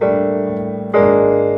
[0.00, 1.49] Música